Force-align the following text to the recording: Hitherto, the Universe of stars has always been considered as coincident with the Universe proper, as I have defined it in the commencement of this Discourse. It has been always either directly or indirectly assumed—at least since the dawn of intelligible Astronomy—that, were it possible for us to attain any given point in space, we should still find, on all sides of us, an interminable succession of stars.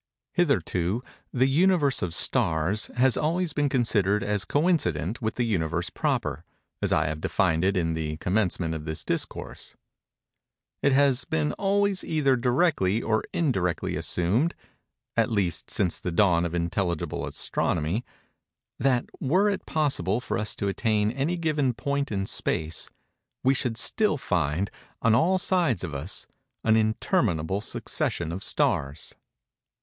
Hitherto, 0.33 1.03
the 1.31 1.45
Universe 1.45 2.01
of 2.01 2.15
stars 2.15 2.87
has 2.95 3.15
always 3.15 3.53
been 3.53 3.69
considered 3.69 4.23
as 4.23 4.45
coincident 4.45 5.21
with 5.21 5.35
the 5.35 5.45
Universe 5.45 5.91
proper, 5.91 6.43
as 6.81 6.91
I 6.91 7.05
have 7.05 7.21
defined 7.21 7.63
it 7.63 7.77
in 7.77 7.93
the 7.93 8.17
commencement 8.17 8.73
of 8.73 8.85
this 8.85 9.03
Discourse. 9.05 9.75
It 10.81 10.91
has 10.91 11.23
been 11.23 11.53
always 11.53 12.03
either 12.03 12.35
directly 12.35 13.03
or 13.03 13.23
indirectly 13.31 13.95
assumed—at 13.95 15.29
least 15.31 15.69
since 15.69 15.99
the 15.99 16.11
dawn 16.11 16.45
of 16.45 16.55
intelligible 16.55 17.27
Astronomy—that, 17.27 19.05
were 19.19 19.51
it 19.51 19.67
possible 19.67 20.19
for 20.19 20.39
us 20.39 20.55
to 20.55 20.67
attain 20.67 21.11
any 21.11 21.37
given 21.37 21.75
point 21.75 22.11
in 22.11 22.25
space, 22.25 22.89
we 23.43 23.53
should 23.53 23.77
still 23.77 24.17
find, 24.17 24.71
on 25.03 25.13
all 25.13 25.37
sides 25.37 25.83
of 25.83 25.93
us, 25.93 26.25
an 26.63 26.75
interminable 26.75 27.61
succession 27.61 28.31
of 28.31 28.43
stars. 28.43 29.13